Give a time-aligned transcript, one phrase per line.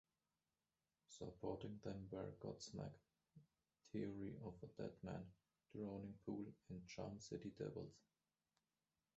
[1.15, 2.95] Supporting them were Godsmack,
[3.91, 5.27] Theory of a Deadman,
[5.71, 7.99] Drowning Pool, and Charm City Devils.